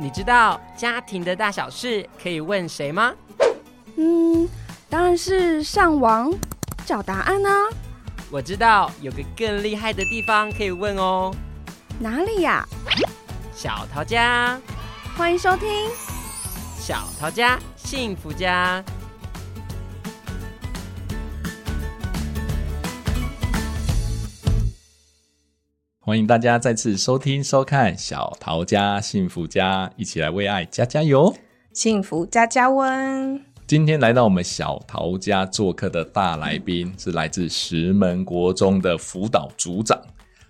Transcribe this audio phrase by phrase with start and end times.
[0.00, 3.12] 你知道家庭的大小事可以问谁吗？
[3.98, 4.48] 嗯，
[4.88, 6.32] 当然是上网
[6.86, 7.68] 找答案啊。
[8.30, 11.30] 我知道有个更厉害的地方可以问哦。
[11.98, 12.66] 哪里呀？
[13.54, 14.58] 小桃家，
[15.18, 15.68] 欢迎收听
[16.78, 18.82] 小桃家幸福家。
[26.10, 31.32] 欢迎大家再次收听、收看《小桃家幸福家》，一起来为爱加加油，
[31.72, 33.40] 幸福加加温。
[33.64, 39.96] 今天来到我们小桃家做客的大来宾是来自石门国中的辅导组长。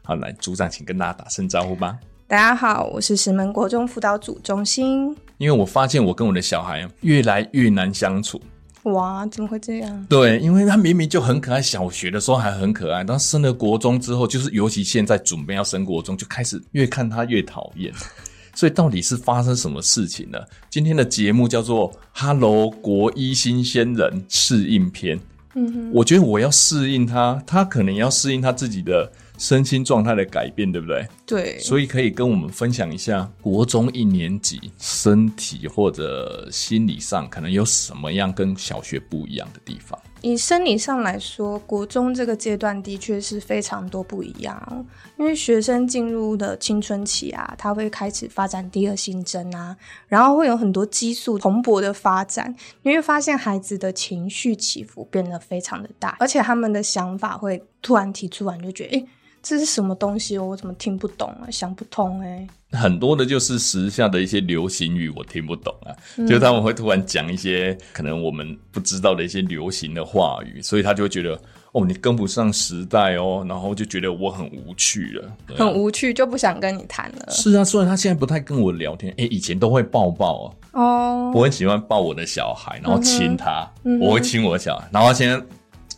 [0.03, 1.99] 好，来组长，请跟大家打声招呼吧。
[2.27, 5.15] 大家好，我是石门国中辅导组中心。
[5.37, 8.41] 因为我发现我跟我的小孩越来越难相处。
[8.85, 10.07] 哇，怎么会这样？
[10.09, 17.93] 对，因为他明明就很可爱，小学的时候还很可爱，但升了国中之后，就是尤其现在准备要升国中，就开始越看他越讨厌。
[18.55, 20.39] 所以到底是发生什么事情呢？
[20.71, 25.17] 今天的节目叫做《Hello 国一新鲜人适应篇》。
[25.55, 29.11] 嗯哼，我觉得我要适应他，他可能要适应他自己的。
[29.41, 31.09] 身心状态的改变，对不对？
[31.25, 39.99] 对，所以可以跟我们分享一下，国中一年级身体或者心理上可能有什么样跟小学不一样的地方。
[40.21, 49.75] 以生理上来说，国中这个阶段的确是非常多不一样，因为学生进入的青春期啊，他会开始发展第二性征啊，
[50.07, 59.07] 然后会有很多激素蓬勃的发展，你会发现孩子的情绪起伏变得非常的大，而且他们的想法会突然提出来，你就觉得诶
[59.43, 60.45] 这是什么东西哦？
[60.45, 61.51] 我怎么听不懂啊？
[61.51, 62.79] 想不通哎、欸。
[62.79, 65.91] 很多的就是时下的一些流行语，我听不懂啊。
[66.17, 71.41] 嗯、就他们会突然讲一些可能我们不知道的一些流行的话语，所以他就会觉得
[71.73, 77.31] 哦，你跟不上时代哦，然后就觉得我很无趣了，啊、很无趣，就不想跟你谈了。
[77.31, 80.55] 是啊，虽然他现在不太跟我聊天，哎，以前都会抱抱哦。
[80.73, 85.43] 哦，我很喜欢抱我的小孩，然后亲他，嗯、我会亲我的小孩，然后现在。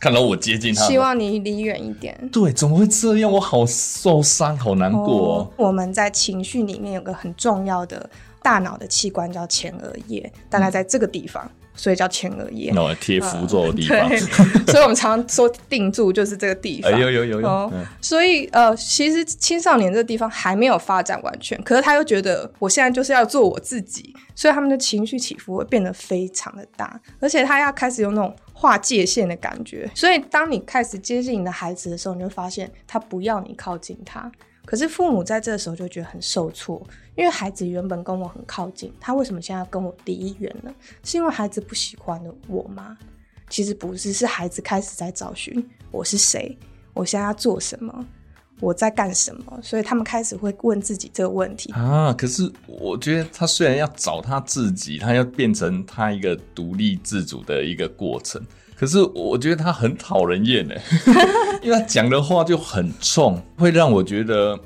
[0.03, 2.13] 看到我接近他，希望你离远一点。
[2.29, 3.31] 对，怎么会这样？
[3.31, 5.49] 我好受伤，好难过哦。
[5.55, 8.09] 哦，我们在情绪里面有个很重要的
[8.41, 12.73] 大脑的器官叫前额叶，大概在这个地方，嗯、所以叫前额叶。
[12.75, 14.09] 那我贴符咒的地方。
[14.09, 14.19] 对，
[14.67, 16.91] 所以我们常常说定住就是这个地方。
[16.91, 17.47] 哎、有有有有。
[17.47, 28.35] 哦嗯、所以呃，其实青少年这个地方还没有发展完全，可是他又觉得我现在就是要做我自己，所以他们的情绪起伏会变得非常的大，而且他要开始有那种。
[28.63, 34.31] 划界限的感觉，所以当你开始接近你的孩子的时候，你就发现他不要你靠近他。
[34.63, 36.81] 可是父母在这个时候就觉得很受挫，
[37.17, 40.73] 因为孩子原本跟我很靠近，他为什么现在要跟我离远呢？
[41.03, 42.97] 是因为孩子不喜欢我吗？
[43.49, 46.57] 其实不是，是孩子开始在找寻我是谁，
[46.93, 48.05] 我现在要做什么。
[48.63, 49.59] 我在干什么？
[49.61, 52.13] 所以他们开始会问自己这个问题啊。
[52.13, 58.41] 可是我觉得他虽然要找他自己，他要变成他一个独立自主的一个过程，
[58.75, 60.73] 可是我觉得他很讨人厌呢，
[61.61, 64.57] 因为他讲的话就很冲，会让我觉得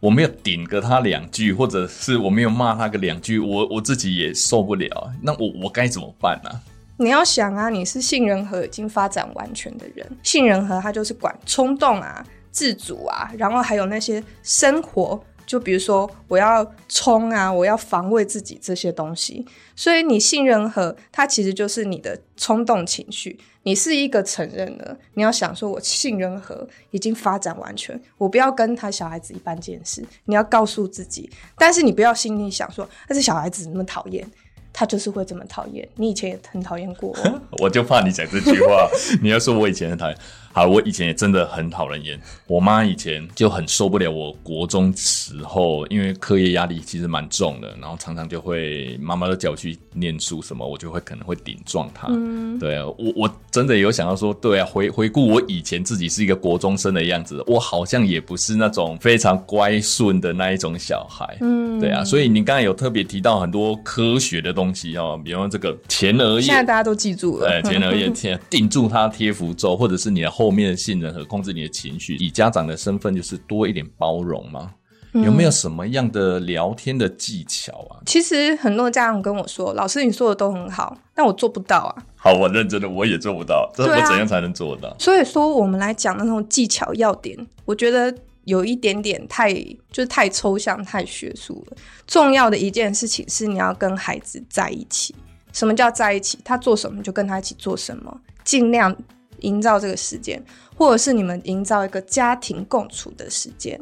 [0.00, 5.10] 我没有顶个他两句，或者是我没有骂他个两句，我我自己也受不了。
[5.22, 6.50] 那我我该怎么办呢？
[6.98, 12.24] 你要想啊，你是杏仁核已经发展完全的人，杏仁核他就是管冲动啊。
[12.56, 19.44] 自主啊，然后还有那些生活，就比如说我要冲啊，我要防卫自己这些东西。
[19.74, 23.38] 所以你信任核，它其实就是你的冲动情绪。
[23.64, 30.02] 你是一个成人了，你要想说，我信任核已经发展完全，我不要跟他小孩子一般见识。
[30.24, 31.28] 你要告诉自己，
[31.58, 34.26] 但是你不要心里想说，那是小孩子那么讨厌，
[34.72, 35.86] 他就是会这么讨厌。
[35.96, 38.88] 你以前也很讨厌过我，我就怕你讲这句话，
[39.20, 40.16] 你要说我以前很讨厌。
[40.56, 42.18] 好，我以前也真的很讨人厌。
[42.46, 52.06] 我妈以前就很受不了我国中时候，因为课业压力其实蛮重的，然后常常就会妈妈都叫我去念书什么，我就会可能会顶撞她。
[52.08, 61.36] 嗯，对啊，我我真的有想到说，对啊，回回顾我以前自己是一个国中生的样子，我好像也不是那种非常乖顺的那一种小孩。
[61.42, 67.60] 嗯，对啊，所以你刚才有特别提到很多科学的东西哦，比方这个前额叶，现在大家都记住了。
[67.60, 70.45] 对，前额叶 贴定住它贴符咒，或者是你的后。
[70.46, 74.70] 后面的信任和控制你的情绪，以家长的身份就是多一点包容吗？
[75.12, 77.98] 嗯、有没有什么样的聊天的技巧啊？
[78.06, 83.68] 其实很多家长跟我说：“老师，你说的都很好，但我做不到啊。”好，我认真的，我也做不到。
[83.74, 84.88] 这我怎样才能做到？
[84.90, 88.14] 啊、所以说，我们来讲那种技巧要点，我觉得
[88.44, 89.52] 有一点点太
[89.90, 91.76] 就是太抽象、太学术了。
[92.06, 95.12] 重要的一件事情是，你要跟孩子在一起。
[95.52, 96.38] 什么叫在一起？
[96.44, 98.96] 他做什么就跟他一起做什么，尽量。
[99.40, 100.42] 营造这个时间，
[100.76, 103.80] 或者是你们营造一个家庭共处的时间，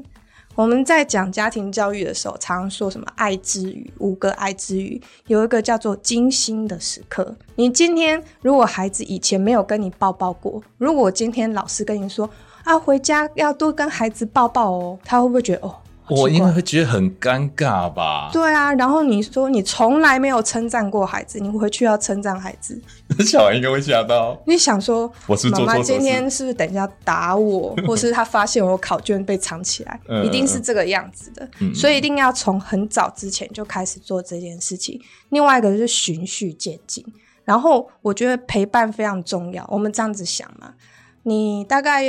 [0.55, 7.35] 我们在讲家庭教育的时候，常常说什么爱之语，五个爱之语，有一个叫做精心的时刻。
[7.57, 12.29] 你今天如果孩子以前没有跟你抱抱过，如果今天老师跟你说
[12.63, 15.77] 啊，回家要多跟孩子抱抱哦，他会不会觉得哦？
[16.09, 18.29] 我应该会觉得很尴尬吧？
[18.33, 22.79] 对啊，然后你说你从来没有称赞过孩子，你回去要称赞孩子，
[23.25, 24.39] 小孩应该会吓到。
[24.47, 31.49] 你想说，我是妈妈今天是不是等一下打我，或是他发现我考卷被藏起来， 一定是这个样子的。
[31.61, 35.01] 嗯、所以一定要从很早之前就开始做这件事情。
[35.31, 37.05] 另外一个就是循序渐进，
[37.45, 39.67] 然后我觉得陪伴非常重要。
[39.71, 40.75] 我们这样子想嘛，
[41.23, 42.05] 你大概。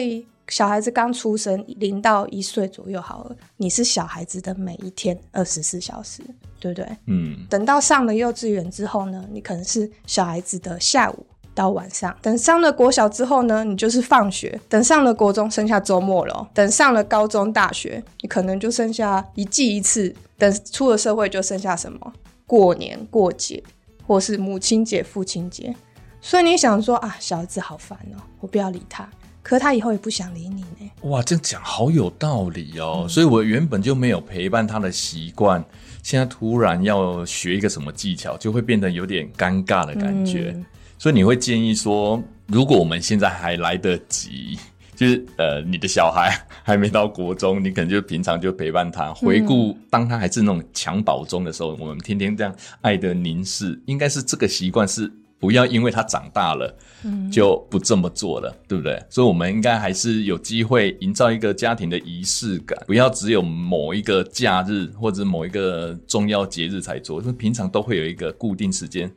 [0.48, 3.36] 小孩子刚出生，零到一岁左右好了。
[3.58, 6.22] 你是小孩子的每一天二十四小时，
[6.60, 6.98] 对不对？
[7.08, 7.46] 嗯。
[7.50, 12.16] 等到上了幼稚园之后呢，你可能是小孩子的下午到晚上。
[12.22, 14.60] 等上了国小之后呢，你就是放学。
[14.70, 16.48] 等上了国中，剩下周末了。
[16.54, 20.16] 等上了高中、大学，你可能就剩下一季一次。
[20.38, 22.14] 等出了社会，就剩下什么？
[22.46, 23.64] 过年过节，
[24.06, 25.76] 或是母亲节、父亲节。
[26.22, 29.10] 所以你想说啊，小孩子好烦哦，我不要理他。
[29.46, 30.92] 可他以后也不想理你呢。
[31.02, 33.02] 哇，这样讲好有道理哦。
[33.04, 35.64] 嗯、所以我原本就没有陪伴他的习惯，
[36.02, 40.52] 现在突然要学一个什么技巧，就会变得有点尴尬的感觉。
[40.56, 40.66] 嗯、
[40.98, 44.58] 所以你会建议说，如果我们现在还来得及，
[44.96, 52.52] 就是呃，你的小孩还没到国中，你可能就平常就陪伴他，回顾当他还是那种襁褓中的时候，我们天天这样
[52.82, 55.14] 爱的凝视，应该是这个习惯是。
[55.40, 56.76] 不要因为他长大了，
[57.32, 59.02] 就不这么做了，嗯、对不对？
[59.10, 69.12] 所以，我们应该还是有机会营造一个家庭的仪式感，不要只有某一个假日或者某一个重要节日才做，因为平常都会有一个固定时间，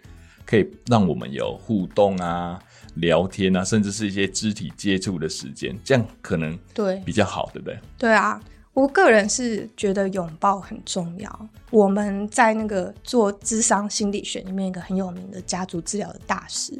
[0.44, 2.58] 可以让我们有互动啊、
[2.96, 7.78] 聊天啊，甚至是一些肢体接触的时间，这样可能对比较好，对，对不对？
[7.98, 8.40] 对啊。
[8.78, 11.48] 我个人是觉得拥抱很重要。
[11.70, 16.72] 我们在那个做智商心理学里面，一个很有名的家族治疗的大师，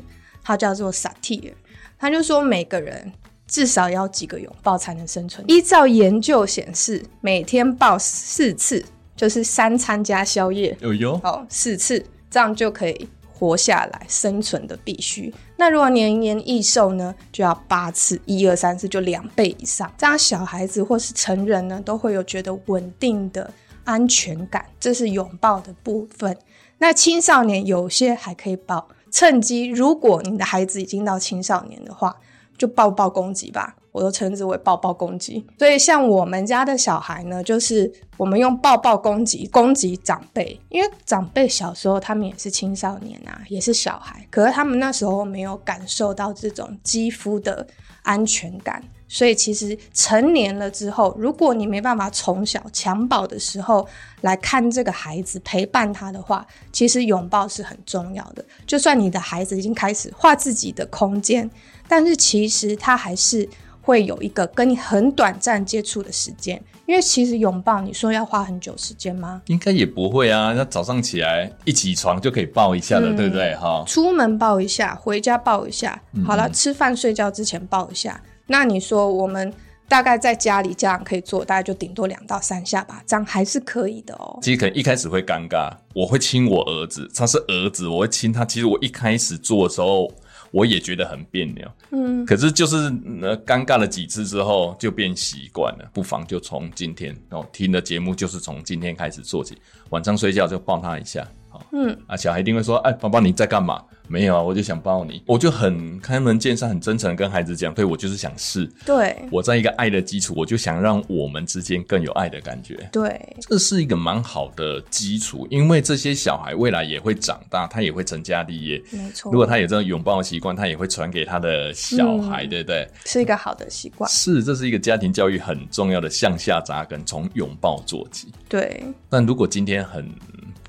[0.44, 1.54] 他叫做萨提尔，
[1.98, 3.12] 他就说每个人
[3.48, 5.44] 至少要几个拥抱才能生存。
[5.50, 8.84] 依照研究显示，每天抱四次，
[9.16, 13.08] 就是三餐加宵夜，有哟，哦，四次，这样就可以。
[13.38, 15.32] 活下来生存的必须。
[15.56, 19.93] 那如果年年益寿呢，就要八次，一二三四就两倍以上。
[19.96, 23.49] 这样小孩子或是成人呢，都会有觉得稳定的
[23.85, 24.67] 安全感。
[24.81, 26.37] 这是拥抱的部分。
[26.79, 32.17] 那青少年有些还可以抱，趁机，如果你的孩子已经到青少年的话，
[32.56, 33.76] 就抱抱攻击吧。
[33.98, 47.66] 我都称之为抱抱攻击，所以像我们家的小孩呢，就是我们用抱抱攻击攻击长辈，因为长辈小时候他们也是青少年啊，也是小孩，可是他们那时候没有感受到这种肌肤的
[48.04, 53.84] 安全感，所以其实成年了之后，如果你没办法从小襁褓的时候
[54.20, 58.44] 来看这个孩子，陪伴他的话，其实拥抱是很重要的。
[58.64, 61.50] 就算你的孩子已经开始画自己的空间，
[61.88, 63.48] 但是其实他还是。
[63.88, 69.40] 会有一个跟你很短暂接触的时间，因为其实拥抱，你说要花很久时间吗？
[69.46, 70.52] 应该也不会啊。
[70.52, 73.55] 那早上起来一起床就可以抱一下了，嗯、对不对？
[73.55, 78.23] 哈，出门抱一下，回家抱一下，好了，嗯、吃饭睡觉之前抱一下。
[78.49, 79.50] 那你说我们
[79.88, 84.38] 大概在家里这样可以做，大概就顶多两到三下吧，这样还是可以的哦。
[84.42, 88.45] 其实可能一开始会尴尬，我会亲我儿子，他是儿子，我会亲他。
[88.45, 90.12] 其实我一开始做的时候。
[90.50, 92.76] 我也觉得很别扭，嗯，可是就是
[93.21, 99.57] 呃尴尬了几次之后就变习惯了，不妨就从今天哦听的节目就是从今天开始做起，
[99.90, 103.83] 晚上睡觉就抱他一下，好，嗯，啊小孩一定会说，哎，宝宝你在干嘛？
[104.08, 108.64] 没有啊，我就想抱你，我就很开门见山、很真诚的跟孩子讲，对，我就是想试。
[108.86, 112.88] 对，我在一个爱的基础，我就想让我们之间更有爱的感觉。
[112.90, 118.82] 对，这是一个蛮好的基础，因为这些小孩未来也会长大，他也会成家立业。
[118.90, 122.88] 没错，如果他有这种拥抱的习惯，他也会传给他的小孩，嗯、对不对？
[123.04, 124.08] 是一个好的习惯。
[124.10, 128.28] 是，这是一个家庭教育很重要的向下扎根，从拥抱做起。
[128.48, 130.10] 对，但如果今天很。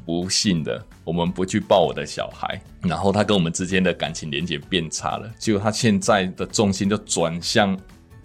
[0.10, 7.80] 不幸的，我们不去抱我的小孩，然后他跟我们之间的感情连接变差了，结果他现在的重心就转向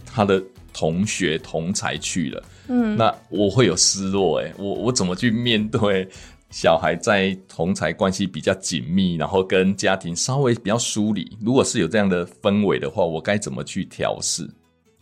[0.07, 2.43] 他的同学同才去了。
[2.69, 6.09] 嗯，那我会有失落诶，我我怎么去面对
[6.49, 11.37] 小孩在同才关系比较紧密，然后跟家庭稍微比较疏离？
[11.43, 14.49] 如果是有这样的氛围的话，我该怎么去调试？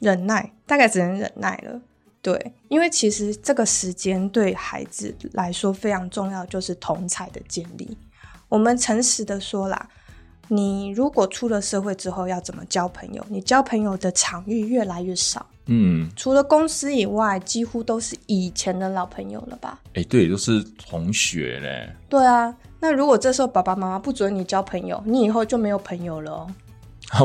[0.00, 1.80] 忍耐，大概只能忍耐了。
[2.22, 7.98] 对，因为其实这个时间对孩子来说非常重要，就是同才的建立。
[8.48, 9.88] 我们诚实的说啦，
[10.46, 13.26] 你如果出了社会之后要怎么交朋友？
[13.28, 19.80] 你交朋友的场域越来越少，嗯，除了公司以外，几乎都是以前的老朋友了吧？
[19.94, 21.92] 哎、对，都是同学嘞。
[22.08, 26.46] 对啊，那如果这时候爸爸妈妈不准你交朋友，你以后就没有朋友了哦。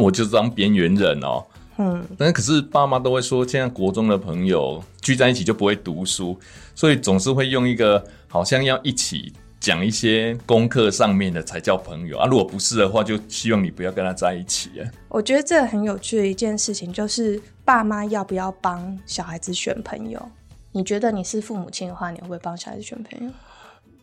[0.01, 1.46] 我就当边缘人哦。
[1.78, 6.38] 嗯，但是可是爸妈都会说，现在国中的朋友聚在一起就不会读书，
[6.76, 12.26] 所以总是会用一个好像要一起讲一些功课上面的才叫朋友啊。
[12.26, 14.70] 如果不是的话，就希望你不要跟他在一起。
[15.10, 17.42] 我觉得这很有趣的一件事情就是。
[17.68, 20.32] 爸妈要不要帮小孩子选朋友？
[20.72, 23.34] 你觉得你是父母亲的话，你会不会帮小孩子选朋友？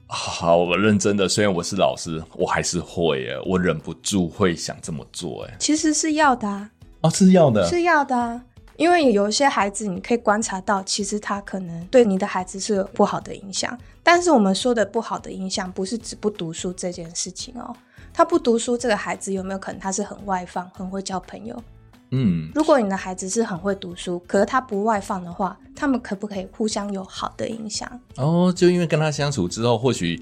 [0.06, 1.26] 好，我认真的。
[1.26, 5.46] 虽然我是老师，我还是会耶，我忍不住会想这么做。
[5.46, 6.70] 哎，其实是要的啊。
[7.04, 8.42] 哦，是要的，是要的啊。
[8.76, 13.78] 因为有一些孩子，你可以观察到，其实他可能对你的孩子是有不好的影响。
[14.02, 17.76] 但是我们说的不好的影响，不是指不读书这件事情哦。
[18.12, 21.62] 他不读书，这个孩子有没有可能他是很外放，很会交朋友？
[22.10, 27.88] 嗯，如果你的孩子是很会读书，可是他不外放的话，他们可不可以互相有好的影响？
[28.16, 30.20] 哦，就因为跟他相处之后，或许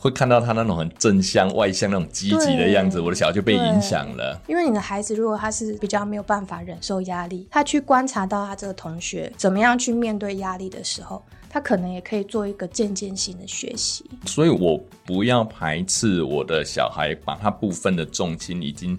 [0.00, 4.40] 会看到他那种很正向、外向那种积极的样子，我的小孩就被影响了。
[4.48, 14.04] 因为你的孩子如果他是比较没有办法忍受压力，他去观察到他这个同学怎么样去面对压力的时候，他可能也可以做一个渐进性的学习。
[14.24, 18.98] 所以我不要排斥我的小孩，把他部分的重心已经。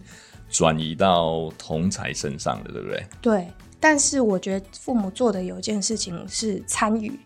[0.54, 3.06] 转移到同才身上了，对不对？
[3.22, 3.48] 对，
[3.80, 7.18] 但是我觉得父母做的有一件事情是参与。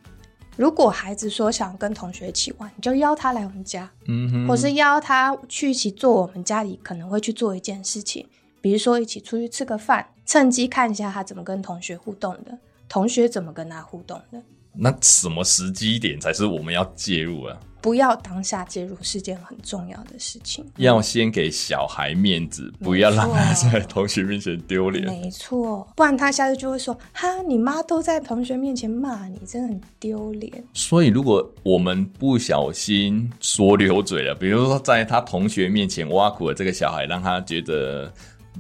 [0.56, 8.26] 如果孩子说想跟同学一起玩，你就邀他来我们家，嗯哼，或是邀他去一起做我们家里可能会去做一件事情，
[8.62, 12.58] 比如说一起出去吃个饭，趁机看一下他怎么跟同学互动的，
[12.88, 14.42] 同学怎么跟他互动的。
[14.78, 17.58] 那什么时机点才是我们要介入啊？
[17.86, 20.66] 不要当下介入是件很重要的事情。
[20.78, 25.06] 要先给小孩面子，嗯、不要让他在同学面前丢脸。
[25.06, 38.12] 没错，不然他下次就会说：“哈，你妈都在同学面前骂你，真的很丢脸。”所以，如果我们不小心说溜嘴了，比如说在他同学面前挖苦了这个小孩，让他觉得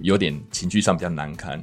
[0.01, 1.59] 有点情绪上比较难堪。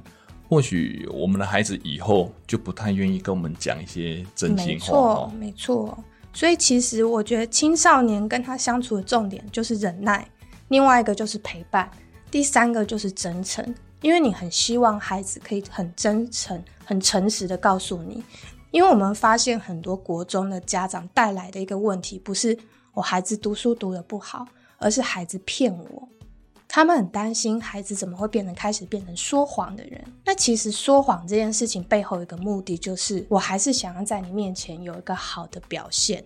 [0.48, 4.80] 或许我们的孩子以后就不太愿意跟我们讲一些真心话。
[4.80, 6.04] 没错，没错。
[6.32, 10.26] 所以其实我觉得青少年跟他相处的重点就是忍耐，
[10.68, 11.90] 另外一个就是陪伴，
[12.30, 13.74] 第三个就是真诚。
[14.00, 18.22] 因为你很希望孩子可以很真诚、很诚实的告诉你。
[18.72, 22.58] 因为我们发现很多国中的家长带来的一个问题，不是
[22.94, 24.44] 我孩子读书读得不好，
[24.78, 26.08] 而是孩子骗我。
[26.74, 30.02] 他们很担心孩子怎么会变成开始变成说谎的人。
[30.24, 36.24] 那其实说谎这件事情背后一个目的，就是我还是想要在你面前有一个好的表现，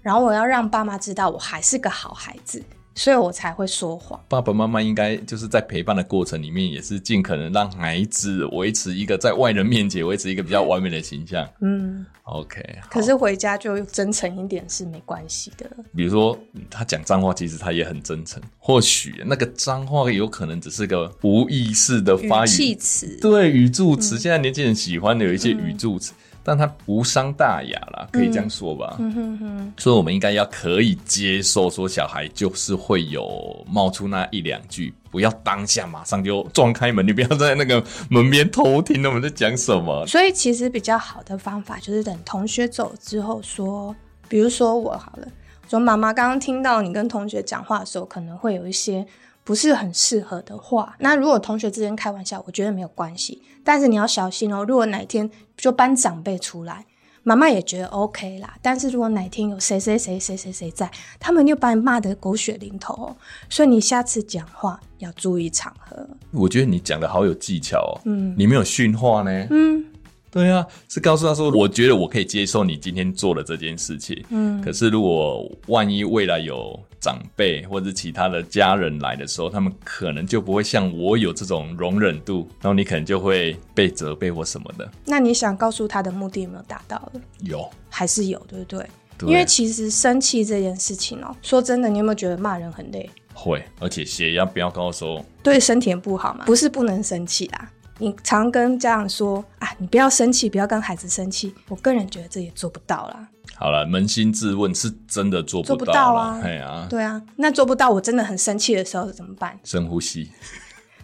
[0.00, 2.62] 然后我要让爸妈知道我还是个好孩子。
[2.98, 4.20] 所以我才会说谎。
[4.28, 11.48] 爸爸妈妈应该就是在陪伴的过程里面，也是尽可能让孩子维持一个在外人面前维持一个比较完美的形象。
[11.60, 12.60] 嗯，OK。
[12.90, 15.64] 可是回家就真诚一点是没关系的。
[15.94, 16.36] 比如说
[16.68, 18.42] 他讲脏话，其实他也很真诚。
[18.58, 24.16] 或许那个脏话有可能只是个无意识的发语，语气词，对，语助词。
[24.16, 26.12] 嗯、现在年轻人喜欢的有一些语助词。
[26.12, 28.96] 嗯但他无伤大雅啦，可以这样说吧。
[28.98, 29.72] 嗯哼哼。
[29.76, 40.06] 所以，我们应该要可以接受，说小孩就是会有冒出那一两句，不要当下马上就撞开门，你不要在那个门边偷听我们在讲什么。
[40.06, 43.94] 所以，其实比较好的方法就是等同学走之后说，
[44.26, 45.28] 比如说我好了，
[45.68, 49.06] 说妈妈刚刚听到你跟同学讲话的时候，可能会有一些。
[49.48, 53.40] 不是很适合的话，那如果同学之间开玩笑，我觉得没有关系。
[53.64, 56.84] 但是你要小心哦，如果哪天就班长辈出来，
[57.22, 58.58] 妈妈也觉得 OK 啦。
[58.60, 63.16] 但是如果哪天有谁谁谁谁谁谁在，他们又把你骂得狗血淋头哦。
[63.48, 66.06] 所以你下次讲话要注意场合。
[66.30, 68.00] 我觉得你讲的好有技巧哦。
[68.04, 69.46] 嗯，你没有训话呢。
[69.48, 69.82] 嗯。
[70.30, 74.24] 对啊，是告诉他说，我觉得我可以接受你今天做的这件事情。
[74.28, 84.90] 嗯，可是如果万一未来有长辈或者其他的家人来的时候，他们可能就不会像我有这种容忍度，然后你可能就会被责备或什么的。
[85.04, 87.20] 那你想告诉他的目的有没有达到了？
[87.40, 88.86] 有，还是有，对不对？
[89.16, 89.30] 对。
[89.30, 93.08] 因为其实生气这件事情哦，说真的，你有没有觉得骂人很累？
[93.32, 96.44] 会，而且血压飙高的时候，对身体也不好嘛。
[96.44, 97.70] 不是不能生气啦。
[97.98, 101.52] 你常跟家长说啊，你不要生气，不要跟孩子生气。
[101.68, 103.28] 我个人觉得这也做不到啦。
[103.56, 106.40] 好了，扪心自问，是真的做不到，做不到啊。
[106.40, 109.58] 对啊，对啊，那做不到，我真的很生气的时候怎么办？
[109.64, 110.30] 深呼吸，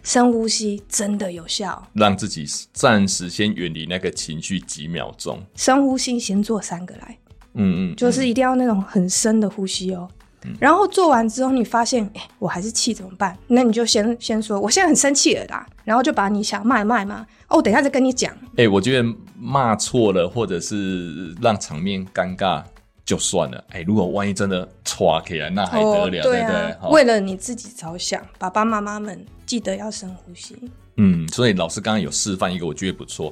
[0.03, 5.43] 深呼吸真的有效，让自己暂时先远离那个情绪几秒钟。
[5.55, 7.17] 深呼吸，先做三个来。
[7.55, 10.07] 嗯，嗯嗯，就是一定要那种很深的呼吸哦。
[10.59, 13.37] 然后做完之后，你发现，哎、欸，我还是气怎么办？
[13.47, 15.65] 那你就先先说，我现在很生气了啦。
[15.83, 18.33] 然后就把你想骂骂骂，哦，等一下再跟你讲。
[18.53, 19.07] 哎、欸，我觉得
[19.39, 22.63] 骂错了，或者是让场面尴尬
[23.05, 23.63] 就算了。
[23.69, 26.91] 哎、欸，如果万一真的唰起来，那还得了，哦对，啊、对不对？
[26.91, 30.57] 为了你自己着想，爸爸妈妈们记得要深呼吸。
[30.97, 33.31] 嗯，所以老师刚刚有示范一个，我觉得不错。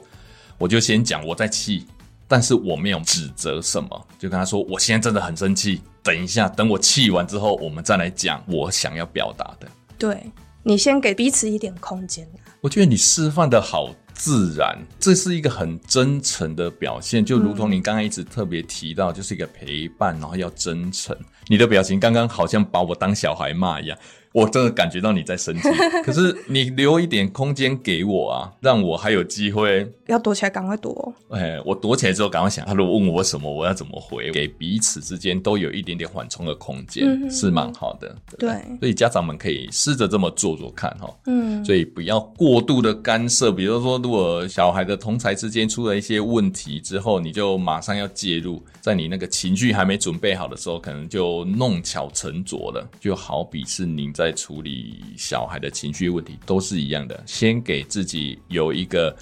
[0.60, 1.88] 我就先讲我在气，
[2.28, 5.82] 但是我没有指责什么，就跟他说，我现在真的很生气。
[6.04, 9.68] 等一下，等我气完之后，我们再来讲我想要表达的。
[9.98, 10.22] 对，
[10.62, 12.28] 你先给彼此一点空间。
[12.60, 21.16] 我觉得你示范的好自然，这是一个很真诚的表现，就如同你刚刚一直特别提到，就是一个陪伴，然后要真诚。
[21.48, 23.98] 你的表情刚刚好像把我当小孩骂一样。
[24.32, 25.70] 我真的感觉到你在生气，
[26.04, 29.88] 可是你留一点空间给我啊，让我还有机会。
[30.08, 31.14] 要躲起来，赶快躲。
[31.30, 34.32] 哎，我躲起来之后，赶快想，他如果问我什么，我要怎么回？
[34.32, 38.16] 给彼此之间都有一点点缓冲的空间，嗯、是蛮好的。
[38.40, 41.08] 对，对，所以家长们可以试着这么做做看哈。
[41.28, 52.90] 嗯，所以不要过度的干涉，比如说，如果小孩的同才之间出了一些问题之后，你就马上要介入，在你那个情绪还没准备好的时候，可能就弄巧成拙了。
[53.00, 54.24] 就好比是您在。
[54.24, 59.14] 在处理小孩的情绪问题都是一样的，先给自己有一个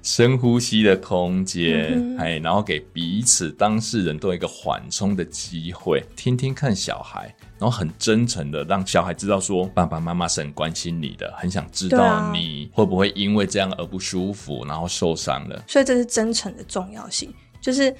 [0.00, 7.34] 深呼吸的空间，哎、嗯，然后给彼此当事人都有一个缓冲的机会，听听看小孩，
[7.64, 15.64] 然后很真诚的让小孩知道说，爸爸妈妈是很关心你的，很想知道你会不会因为这样而不舒服，然后受伤了。
[15.66, 17.96] 所以这是真诚的重要性，就是。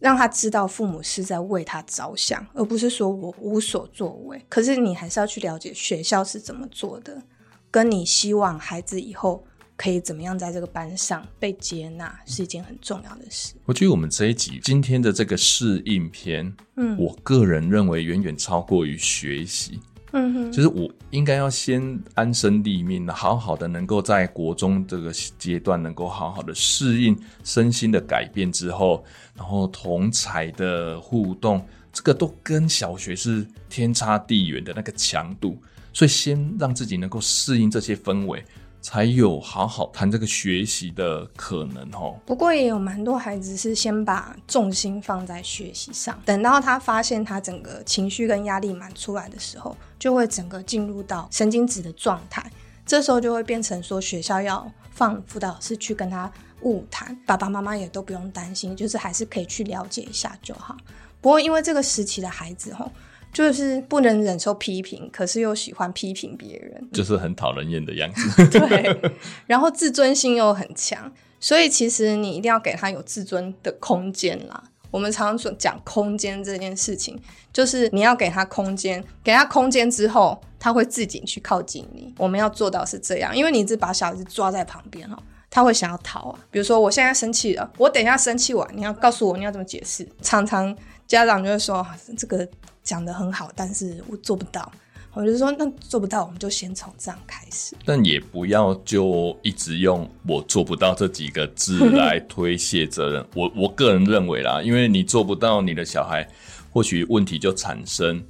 [0.00, 4.44] 让他知道父母是在为他着想，而不是说我无所作为。
[4.50, 7.22] 可是你还是要去了解学校是怎么做的，
[7.70, 13.54] 跟你希望孩子以后可以怎么样在这个班上被接纳，是一件很重要的事。
[13.64, 19.80] 我觉得我们这一集今天的这个适应篇，嗯，我个人认为远远超过于学习。
[20.16, 29.04] 嗯哼，就是我应该要先安身立命，好好的能够在国中这个阶段能够好好的适应身心的改变之后，
[29.34, 35.58] 然后同才的互动，这个都跟小学是天差地远的那个强度，
[35.92, 38.44] 所以先让自己能够适应这些氛围。
[38.84, 42.20] 才有好好谈这个学习的可能哦。
[42.26, 52.44] 不过也有蛮多孩子是先把重心放在学习上，等到他发现他整个情绪跟压力满出来的时候，就会整个进入到神经质的状态。
[52.84, 56.30] 这时候就会变成说，学校要放辅导师去跟他
[56.62, 60.76] 晤谈，爸爸妈妈也都不用担心，就是还是可以去了解一下就好。
[61.22, 62.92] 不过因为这个时期的孩子吼。
[63.34, 68.48] 就是不能忍受批评，可是又喜欢批评别人， 就是很讨人厌的样子。
[68.48, 69.12] 对，
[69.46, 74.62] 然后自尊心又很强，所以其实你一定要给他有自尊的空间啦。
[74.92, 77.20] 我们常常说讲空间这件事情，
[77.52, 82.14] 就是你要给他空间，给他空间之后，他会自己去靠近你。
[82.16, 85.18] 我们要做到是这样，因为你一直把小孩子抓在旁边哦，
[85.50, 86.38] 他会想要逃啊。
[86.52, 90.08] 比如说我现在生气了，我等一下生气完，你要告诉我你要怎么解释。
[90.22, 90.72] 常常
[91.08, 91.84] 家长就会说
[92.16, 92.48] 这个。
[92.84, 94.70] 讲得很好，但是我做不到。
[95.12, 97.76] 我就说，那做不到，我们就先从这样开始。
[97.84, 103.24] 但也不要就一直用“我做不到”这几个字来推卸责任。
[103.34, 106.28] 我我个人认为啦，因为你做不到，你的小孩
[106.72, 108.22] 或许问题就产生。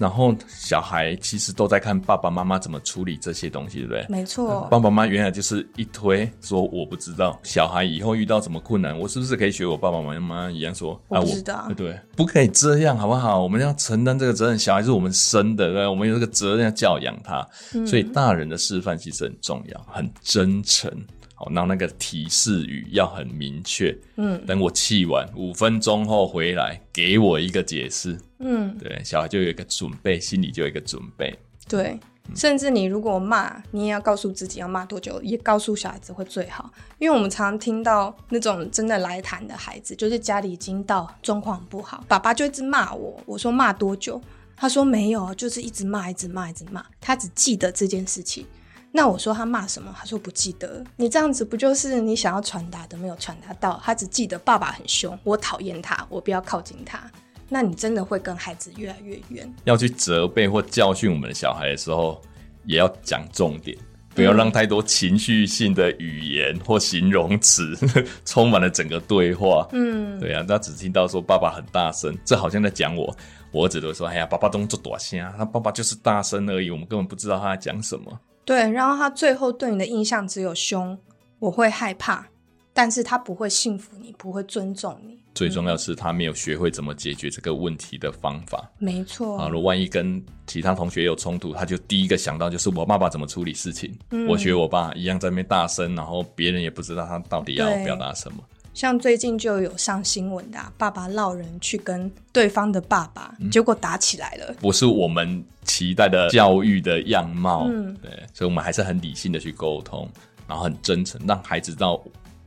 [0.00, 4.06] 然后小孩其实都在看爸爸妈妈怎么处理这些东西，对不对？
[4.08, 4.62] 没错。
[4.70, 11.20] 爸爸妈妈原来就是一推说我不知道，小孩以后遇到什么困难，我是不是可以学我爸爸妈妈一样说啊？
[11.20, 11.70] 我知道。
[11.76, 13.42] 对，不可以这样，好不好？
[13.42, 15.86] 我们要承担这个责任，小孩是我们生的，对？
[15.86, 20.90] 我们有这个责任要教养他，嗯、所以大人的示范其实很重要，很真诚。
[21.40, 23.96] 好，然后那个提示语要很明确。
[24.16, 28.20] 嗯，等我气完五分钟后回来，给我一个解释。
[28.40, 31.34] 嗯，对，小孩就有一个准备，心里就有一个准备。
[31.66, 31.98] 对，
[32.28, 36.70] 嗯、甚至你如果骂，你也要告诉自己要骂多久，也告诉小孩子会最好。
[36.98, 43.18] 因为我们常常听到那种真的来谈的孩子，就是家里已经到状况不好，爸爸就一直骂我。
[43.24, 44.20] 我说骂多久？
[44.54, 46.84] 他说没有，就是一直骂，一直骂，一直骂。
[47.00, 48.44] 他只记得这件事情。
[48.92, 49.94] 那我说他骂什么？
[49.96, 50.82] 他说不记得。
[50.96, 53.80] 你这样子不就是你想要传达的没有传达到？
[53.84, 57.00] 他只记得爸爸很凶，我讨厌他，我不要靠近他。
[57.48, 59.52] 那你真的会跟孩子越来越远。
[59.64, 62.20] 要去责备或教训我们的小孩的时候，
[62.64, 63.76] 也要讲重点，
[64.14, 67.76] 不要让太多情绪性的语言或形容词
[68.24, 69.68] 充满了整个对话。
[69.72, 73.16] 嗯，对啊，他只听到说爸爸很大声，这好像在讲我。
[73.52, 78.16] 我儿子都说：“哎呀，爸爸动作大声啊，他爸爸就是大声而已，我们根本不知道他在讲什么。”
[78.50, 80.98] 对，然后他最后对你的印象只有凶，
[81.38, 82.26] 我会害怕，
[82.72, 85.22] 但是他不会信服你，不会尊重你。
[85.36, 88.68] 最重要是他没有学会怎么解决这个问题的方法。
[88.78, 89.38] 没错。
[89.38, 93.96] 啊，如果万一跟其他同学有冲突，他就第一个想到就是我爸爸怎么处理事情。
[94.10, 98.42] 嗯、我学我爸一样在那边大声，然后别人也不知道他到底要表达什么。
[98.80, 104.54] 像最近就有上新闻的、啊，爸爸闹人去跟对方的爸爸，嗯、结果打起来了。
[104.58, 107.66] 不是我们期待的教育的样貌。
[107.68, 110.08] 嗯，对，所以我们还是很理性的去沟通，
[110.48, 112.02] 然后很真诚，让孩子知道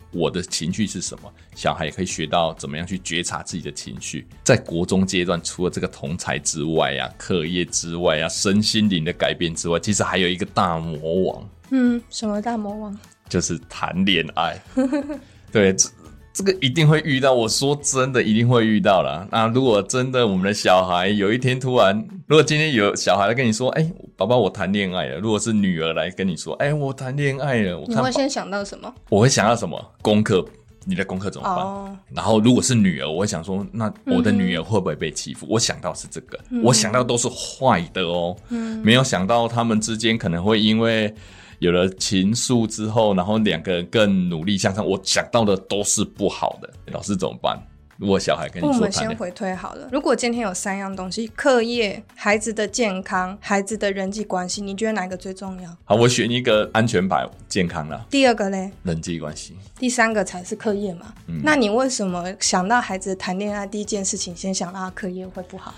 [0.10, 1.32] 我的情绪是什么。
[1.54, 4.28] 小孩也可以学到怎么样去觉察自己的情绪。
[4.43, 11.50] 在国中阶段，除了这个同才之外呀、啊，课业之外呀、啊，身心灵的改变之外，其实还有一个大魔王。
[11.69, 13.00] 嗯，什么大魔王？
[13.30, 14.60] 就是谈恋爱。
[15.52, 15.76] 对。
[16.34, 19.28] 这个一定会遇到，我说真的，一定会遇到了。
[19.32, 28.91] 那如果真的我们的小孩有一天突然，如果今天有小孩来跟你说：“哎，爸爸，我谈恋爱了。”如果是女儿来跟你说：“哎，我谈恋爱了。”我看，你会先想到什么？
[29.10, 29.80] 我会想到什么？
[30.02, 30.43] 功课，
[30.86, 31.89] 你的功课怎么办？Oh.
[32.15, 41.13] 然后如果是女儿，我会想说：“那我的女儿会不会被欺负？”嗯、我想到是这个，嗯、我想到都是坏的哦，嗯、没有想到他们之间可能会因为。
[41.60, 44.86] 有了情愫之后，然后两个人更努力向上。
[44.86, 47.58] 我想到的都是不好的，老师怎么办？
[47.98, 49.88] 如果小孩跟你说，我们先回推好了。
[49.92, 55.70] 如果今天有三样东西：课业、孩子的健康、孩子的人际关系，你觉得哪个最重要？
[55.86, 58.06] 好，我选一个安全牌，健康了。
[58.10, 58.72] 第二个嘞？
[58.82, 59.56] 人际关系。
[59.78, 61.13] 第三个才是课业嘛。
[61.28, 61.39] 嗯。
[61.44, 65.74] 那你为什么想到孩子谈恋爱第一件事情，先想到他课业会不好？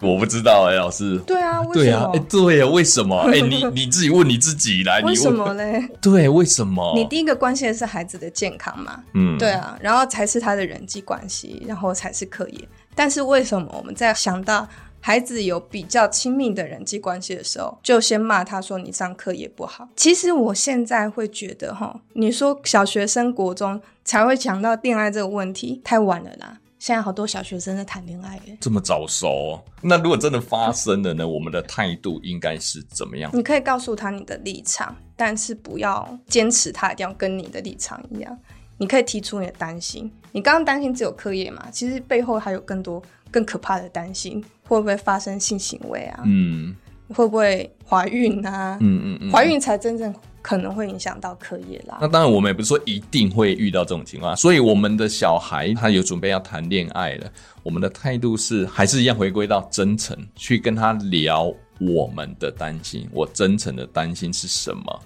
[0.00, 1.18] 我不知道哎、欸，老师。
[1.26, 3.16] 对啊，对啊，哎，对啊，为什么？
[3.28, 5.88] 哎、 欸，你你自己问你自己来， 为什么嘞？
[6.02, 6.92] 对，为什么？
[6.94, 9.02] 你第一个关心的是孩子的健康嘛？
[9.14, 12.68] 嗯，对啊，然后才是他的人际关系，然后才是课业。
[12.94, 14.66] 但是为什么我们在想到
[15.00, 19.88] 孩子有比较亲密的人际关系的时候，就先骂他说你上课也不好？
[19.96, 26.58] 其实我现在会觉得哈，你说小学生、国中才会讲到恋爱这个问题，太晚了啦。
[26.86, 29.64] 现在好多小学生在谈恋爱耶，这么早熟哦？
[29.82, 31.26] 那如果真的发生了呢？
[31.26, 33.28] 我们的态度应该是怎么样？
[33.34, 38.38] 你可以告诉他你的立场，但是不要坚持他一定要跟你的立场一样。
[38.78, 40.08] 你可以提出你的担心。
[40.30, 41.68] 你刚刚担心只有课业嘛？
[41.72, 46.22] 其实背后还有更多更可怕的担心，会不会发生性行为啊？
[46.24, 46.72] 嗯，
[47.14, 48.78] 会不会怀孕啊？
[48.80, 50.14] 嗯嗯嗯，怀孕才真正。
[50.42, 51.98] 可能会影响到课业啦。
[52.00, 54.36] 那当然，我们也不是说一定会遇到这种情况。
[54.36, 57.28] 所以，我们的小孩他有准备要谈恋爱了，
[57.64, 63.08] 我们的态度是还是一样，回归到真诚，去跟他聊我们的担心。
[63.10, 65.02] 我真诚的担心是什么？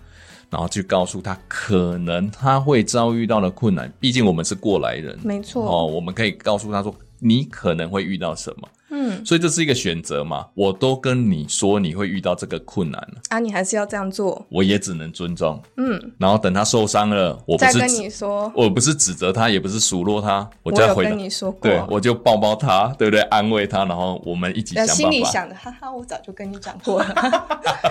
[0.51, 3.91] 然后去告诉他，可能他会遭遇到的困难。
[3.99, 5.65] 毕竟我们是过来人，没错。
[5.67, 8.69] 哦，我们可以告诉他说，你可能会遇到什么。
[8.91, 10.47] 嗯，所以这是一个选择嘛？
[10.55, 15.61] 我都跟你说你会遇到这个困难了啊，你还是要这样做，我也只能尊重。
[15.77, 23.21] 嗯，然后等他受伤了，我不是再跟你说，我不是指责他，也不是数落他，我就要回跟你说过，对，我就抱抱他，对不对？
[23.23, 24.95] 安慰他，然后我们一起想办法。
[24.95, 27.15] 心里想的，哈哈，我早就跟你讲过了。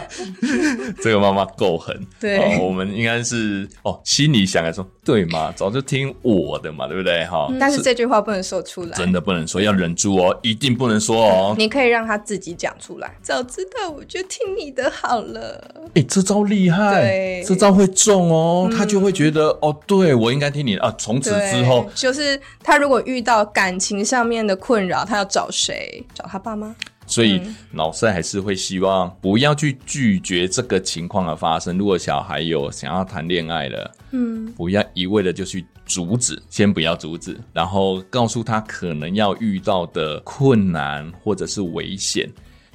[1.02, 7.26] 这个妈妈够狠，对、哦，我们应该是哦，心里想来说，对嘛，早就听我的嘛，对不对？
[7.26, 11.56] 哈、嗯，但是这句话不能说出来，真的不能说，要忍住哦，一定不能说哦。
[11.58, 13.10] 你可以让他自己讲出来。
[13.21, 15.63] 早知道我就听你的好了。
[15.95, 18.67] 哎、欸，这招厉害，这招会中哦。
[18.69, 20.93] 嗯、他就会觉得哦，对我应该听你的啊。
[20.97, 26.04] 从此之后，就是他如果遇到感情上面的困扰，他要找谁？
[26.13, 26.75] 找他爸妈。
[27.10, 27.41] 所以
[27.74, 31.78] 老师还是会希望不要去拒绝这个情况的发生。
[31.78, 42.30] 如果小孩有想要谈恋爱的，嗯，不要一味的就去阻止，先不要阻止，然后告诉他可能要遇到的困难或者是危险。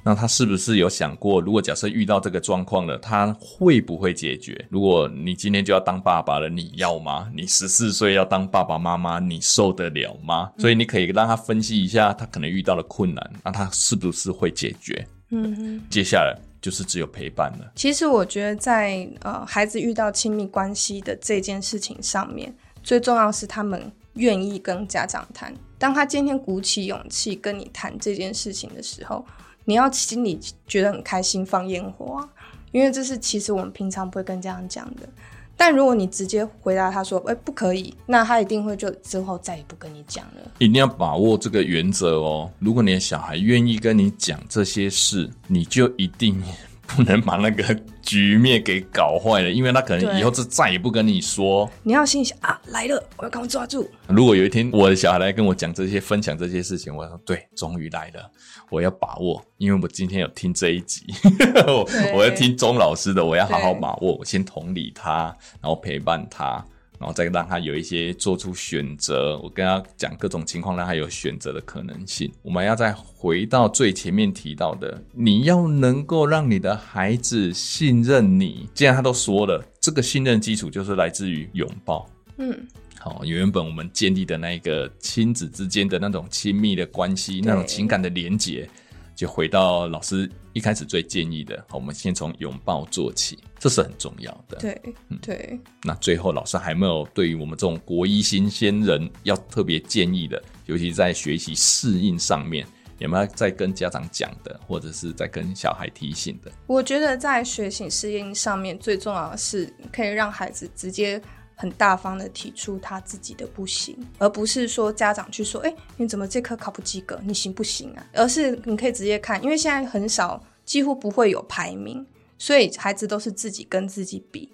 [0.07, 4.67] 那他是不是有想过，如果假设遇到这个状况了，他会不会解决？
[4.69, 7.31] 如果你今天就要当爸爸了，你要吗？
[7.35, 10.53] 你十四岁要当爸爸妈妈，你受得了吗？
[10.59, 15.09] 所以你可以让他分析一下，他可能遇到的困难，那他是不是会解决？
[15.31, 17.73] 嗯哼，接下来就是只有陪伴了。
[17.75, 25.55] 其实我觉得在呃孩子遇到亲密关系的这件事情上面，最重要是他们愿意跟家长谈。
[25.79, 29.25] 当他今天鼓起勇气跟你谈这件事情的时候。
[29.65, 32.29] 你要心里觉得很开心，放烟火啊，
[32.73, 35.09] 因为这是其实我们平常不会跟家长讲的。
[35.57, 40.51] 但如果你直接回答他说：“哎，不可以”，那他一定会就之后再也不跟你讲了。
[40.59, 42.51] 一定要把握这个原则哦。
[42.59, 46.43] 如果你的小孩愿意跟你讲这些事，你就一定
[46.87, 51.69] 不能把那个局面给搞坏了，因为他可能以后就再也不跟你说。
[51.83, 53.89] 你要心想啊，来了，我要赶快抓住。
[54.07, 58.31] 如果有一天我的小孩来跟我讲这些、分享这些事情，我说对，终于来了，
[58.71, 61.07] 我要把握，因为我今天有听这一集，
[62.15, 64.15] 我要听钟老师的，我要好好把握。
[64.15, 66.65] 我先同理他，然后陪伴他，
[66.99, 69.39] 然后再让他有一些做出选择。
[69.39, 72.33] 我跟他讲各种情况，让他有选择的可能性。
[72.43, 78.69] 我们要再回到最前面提到的，你要能够让你的孩子信任你。
[78.75, 82.09] 既然他都说了，这个信任基础就是来自于拥抱。
[82.39, 82.67] 嗯，
[82.99, 88.69] 好，原本我们建立的那个亲子之间的那种亲密的关系，那种情感的连结。
[89.15, 94.57] 就回到老师一开始最建议的，我们先从拥抱做起，这是很重要的。
[94.59, 94.83] 对，
[95.21, 95.61] 对、嗯。
[95.83, 102.65] 那最后老师还没有对于我们这种国一新鲜人要特别建议的，尤其在学习适应上面，
[102.99, 106.51] 有没有在跟家长讲的，或者是在跟小孩提醒的？
[106.69, 111.21] 我觉得在学习适应上面，最重要的是可以让孩子直接。
[111.57, 117.21] 很大方的提出他自己的不行，而不是说家长去说，哎、你怎么这科考不及格？
[117.23, 118.05] 你行不行啊？
[118.13, 122.05] 而是你可以直接看，因为现在很少，几乎不会有排名，
[122.39, 124.51] 所以孩子都是自己跟自己比。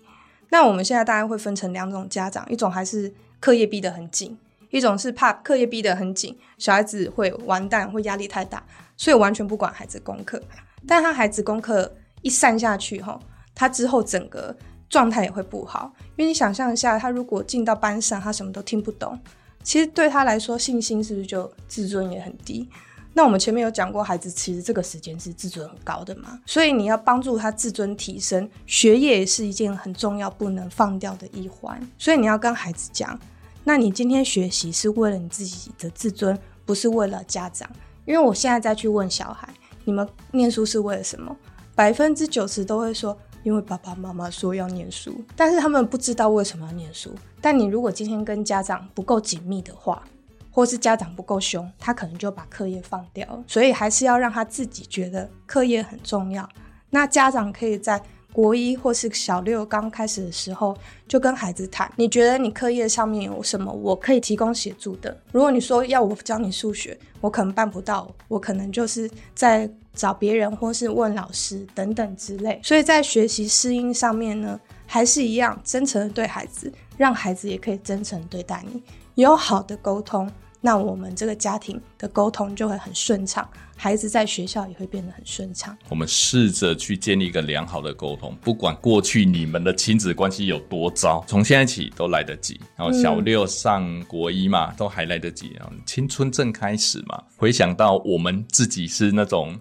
[0.50, 4.36] 那我们现在大概会分成两种家长，一种还是课业逼得很紧，
[4.70, 8.62] 一种是怕课业逼得很紧，小孩子会完蛋，会压力太大，
[8.96, 10.42] 所以完全不管孩子功课。
[10.86, 13.18] 但他孩子功课一散下去哈，
[13.54, 14.54] 他之后整个。
[14.90, 19.18] 状态也会不好，因为你想象一下，他如果进到班上，他什么都听不懂，
[19.62, 22.68] 其实对他来说，信心是不是就自尊也很低？
[23.14, 31.80] 那我们前面有讲过，孩子其实这个时间是自尊很高的嘛，所以你要帮助他自尊提升，学业也是一件很重要、不能放掉的一环。
[31.96, 33.18] 所以你要跟孩子讲，
[33.62, 37.68] 那你今天学习是为了你自己的自尊，不是为了家长。
[38.06, 39.48] 因为我现在再去问小孩，
[39.84, 41.36] 你们念书是为了什么？
[41.76, 43.16] 百分之九十都会说。
[43.42, 47.14] 因为爸爸妈妈说要念书，但是他们不知道为什么要念书。
[47.40, 50.02] 但你如果今天跟家长不够紧密的话，
[50.50, 53.42] 或是家长不够凶，他可能就把课业放掉。
[53.46, 56.48] 所以还是要让他自己觉得课业很重要。
[56.90, 65.16] 那家长可以在国一或是小六刚开始的时候，就跟孩子谈，你觉得你课业上面有什么我可以提供协助的？
[65.32, 69.70] 如果你说要我教你数学，我可能办不到，我可能就是在。
[69.92, 78.80] 找别人或是问老师等等之类，所以在学习适应上面呢，还是一样真诚的对孩子，让孩子也可以真诚对待你，
[79.16, 83.46] 有好的沟通，那我们这个家庭的沟通就会很顺畅，
[83.82, 85.74] 孩子在学校也会变得很顺畅。
[85.88, 92.60] 我们试着去建立一个良好的沟通，不管过去你们的亲子关系有多糟，从现在起都来得及。
[92.76, 95.52] 然后小六上国一嘛，嗯、都还来得及。
[95.58, 99.58] 然后青春正开始嘛，回想到我们自己是那种。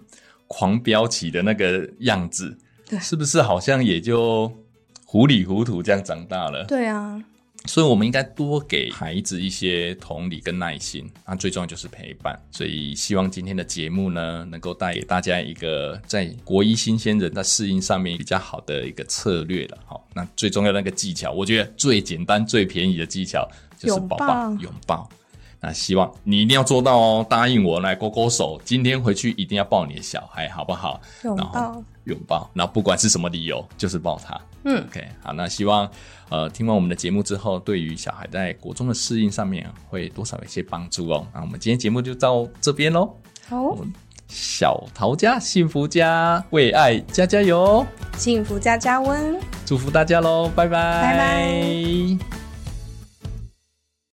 [0.52, 4.52] 狂飙起的那个样子，对，是不是好像也就
[5.04, 6.64] 糊里糊涂这样长大了？
[6.64, 7.22] 对啊，
[7.66, 12.40] 所以我们应该多给孩子一些同理跟耐心，那最重要就是陪伴。
[12.50, 19.78] 所以希望今天的节目呢，能够带给大家一个在国一新鲜人在适应上面比较好的一个策略了。
[19.84, 23.46] 好，那最重要的那个技巧，我觉得最简单、最便宜的技巧
[23.78, 25.08] 就是抱抱拥抱。
[25.62, 27.26] 那希望你一定要做到哦！
[27.28, 30.98] 答应我来勾勾手，今天回去一定要抱你的小孩，好不好？
[31.22, 32.50] 拥抱，拥抱。
[32.52, 34.38] 那不管是什么理由，就是抱他。
[34.64, 35.08] 嗯，OK。
[35.22, 35.90] 好，那希望
[36.28, 41.26] 呃听完我们的节目之后，对于小孩在国中的适应上面会多少有一些帮助哦。
[41.32, 43.16] 那我们今天节目就到这边喽。
[43.48, 43.76] 好，
[44.28, 50.48] 小桃家幸福家为爱加加油，幸福加加温，祝福大家喽！
[50.54, 52.39] 拜拜，拜拜。